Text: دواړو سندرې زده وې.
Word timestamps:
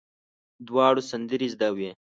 دواړو 0.67 1.01
سندرې 1.11 1.47
زده 1.53 1.69
وې. 1.77 1.89